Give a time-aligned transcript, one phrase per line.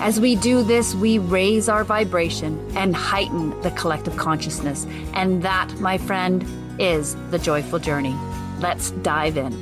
[0.00, 4.86] As we do this, we raise our vibration and heighten the collective consciousness.
[5.14, 6.44] And that, my friend,
[6.78, 8.14] is the joyful journey.
[8.60, 9.52] Let's dive in.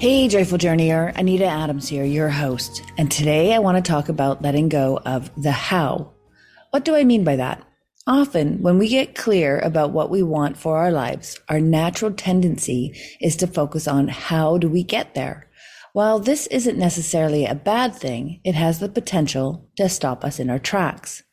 [0.00, 2.82] Hey, Joyful Journeyer, Anita Adams here, your host.
[2.96, 6.12] And today I want to talk about letting go of the how.
[6.70, 7.62] What do I mean by that?
[8.06, 12.98] Often, when we get clear about what we want for our lives, our natural tendency
[13.20, 15.49] is to focus on how do we get there.
[15.92, 20.48] While this isn't necessarily a bad thing, it has the potential to stop us in
[20.48, 21.24] our tracks.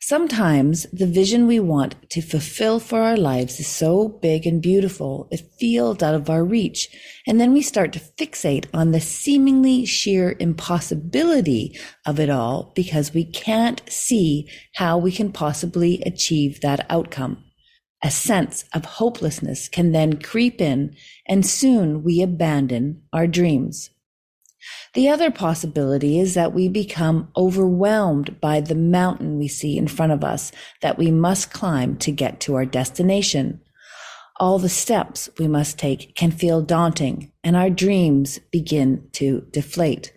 [0.00, 5.26] Sometimes the vision we want to fulfill for our lives is so big and beautiful,
[5.30, 6.88] it feels out of our reach.
[7.26, 13.14] And then we start to fixate on the seemingly sheer impossibility of it all because
[13.14, 17.45] we can't see how we can possibly achieve that outcome.
[18.02, 20.94] A sense of hopelessness can then creep in
[21.26, 23.90] and soon we abandon our dreams.
[24.94, 30.12] The other possibility is that we become overwhelmed by the mountain we see in front
[30.12, 33.60] of us that we must climb to get to our destination.
[34.38, 40.12] All the steps we must take can feel daunting and our dreams begin to deflate.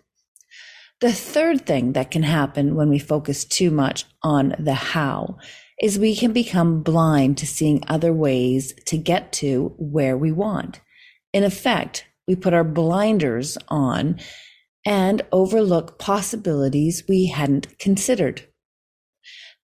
[0.99, 5.37] The third thing that can happen when we focus too much on the how
[5.81, 10.81] is we can become blind to seeing other ways to get to where we want.
[11.33, 14.19] In effect, we put our blinders on
[14.85, 18.47] and overlook possibilities we hadn't considered.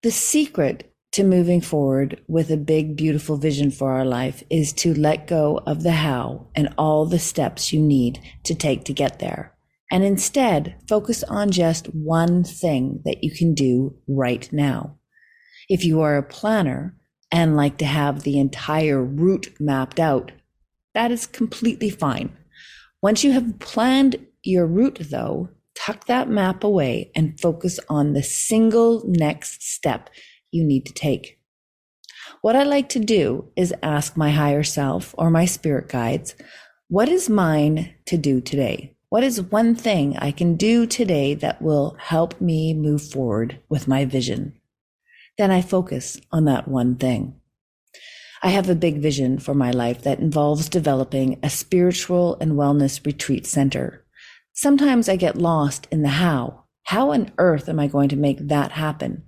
[0.03, 4.93] The secret to moving forward with a big, beautiful vision for our life is to
[4.93, 9.19] let go of the how and all the steps you need to take to get
[9.19, 9.55] there.
[9.91, 14.97] And instead, focus on just one thing that you can do right now.
[15.67, 16.95] If you are a planner
[17.31, 20.31] and like to have the entire route mapped out,
[20.93, 22.35] that is completely fine.
[23.01, 28.23] Once you have planned your route, though, tuck that map away and focus on the
[28.23, 30.09] single next step
[30.51, 31.39] you need to take.
[32.41, 36.35] What I like to do is ask my higher self or my spirit guides,
[36.87, 38.95] what is mine to do today?
[39.09, 43.87] What is one thing I can do today that will help me move forward with
[43.87, 44.59] my vision?
[45.37, 47.39] Then I focus on that one thing.
[48.43, 53.03] I have a big vision for my life that involves developing a spiritual and wellness
[53.05, 54.05] retreat center.
[54.53, 56.65] Sometimes I get lost in the how.
[56.83, 59.23] How on earth am I going to make that happen?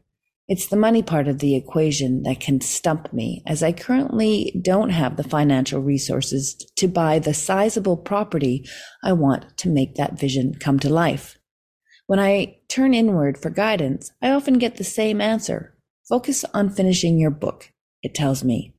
[0.47, 4.91] It's the money part of the equation that can stump me as I currently don't
[4.91, 8.65] have the financial resources to buy the sizable property
[9.03, 11.37] I want to make that vision come to life.
[12.05, 15.76] When I turn inward for guidance, I often get the same answer.
[16.09, 18.73] Focus on finishing your book, it tells me.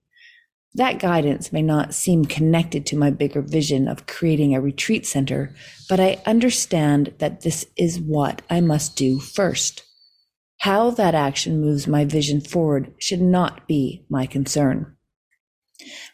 [0.74, 5.54] That guidance may not seem connected to my bigger vision of creating a retreat center,
[5.88, 9.82] but I understand that this is what I must do first.
[10.60, 14.96] How that action moves my vision forward should not be my concern.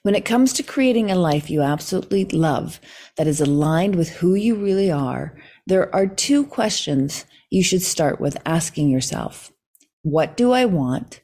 [0.02, 2.80] When it comes to creating a life you absolutely love
[3.16, 5.36] that is aligned with who you really are,
[5.66, 9.53] there are two questions you should start with asking yourself.
[10.04, 11.22] What do I want?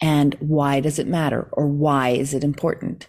[0.00, 1.48] And why does it matter?
[1.50, 3.08] Or why is it important?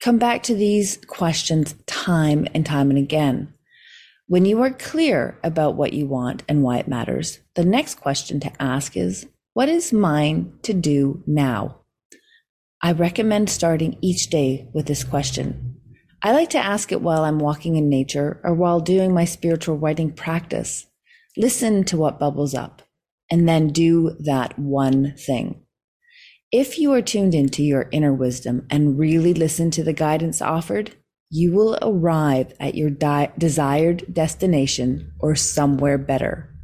[0.00, 3.52] Come back to these questions time and time and again.
[4.28, 8.38] When you are clear about what you want and why it matters, the next question
[8.38, 11.80] to ask is, what is mine to do now?
[12.80, 15.76] I recommend starting each day with this question.
[16.22, 19.76] I like to ask it while I'm walking in nature or while doing my spiritual
[19.76, 20.86] writing practice.
[21.36, 22.82] Listen to what bubbles up
[23.32, 25.62] and then do that one thing.
[26.52, 30.94] If you are tuned into your inner wisdom and really listen to the guidance offered,
[31.30, 36.54] you will arrive at your di- desired destination or somewhere better.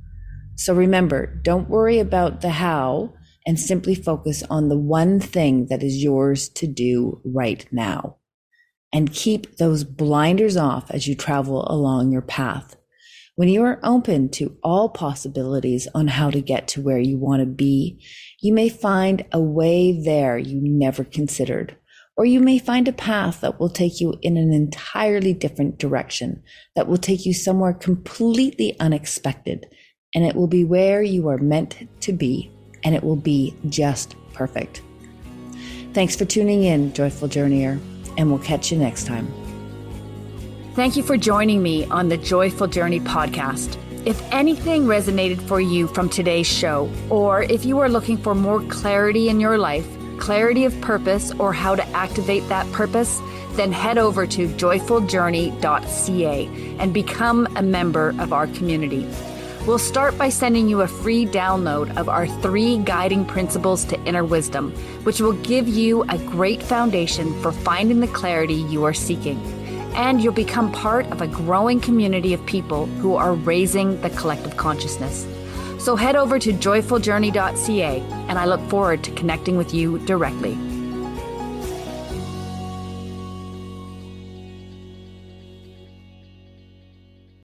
[0.56, 3.14] So remember, don't worry about the how
[3.46, 8.16] and simply focus on the one thing that is yours to do right now.
[8.92, 12.76] And keep those blinders off as you travel along your path.
[13.38, 17.38] When you are open to all possibilities on how to get to where you want
[17.38, 18.04] to be,
[18.40, 21.76] you may find a way there you never considered,
[22.18, 26.42] Or you may find a path that will take you in an entirely different direction,
[26.74, 29.72] that will take you somewhere completely unexpected.
[30.16, 32.50] And it will be where you are meant to be,
[32.82, 34.82] and it will be just perfect.
[35.92, 37.78] Thanks for tuning in, Joyful Journeyer,
[38.16, 39.47] and we'll catch you next time.
[40.78, 43.76] Thank you for joining me on the Joyful Journey podcast.
[44.06, 48.62] If anything resonated for you from today's show, or if you are looking for more
[48.62, 49.84] clarity in your life,
[50.20, 53.20] clarity of purpose, or how to activate that purpose,
[53.54, 59.04] then head over to joyfuljourney.ca and become a member of our community.
[59.66, 64.22] We'll start by sending you a free download of our three guiding principles to inner
[64.22, 64.70] wisdom,
[65.02, 69.57] which will give you a great foundation for finding the clarity you are seeking.
[69.94, 74.56] And you'll become part of a growing community of people who are raising the collective
[74.56, 75.26] consciousness.
[75.78, 80.58] So head over to joyfuljourney.ca, and I look forward to connecting with you directly.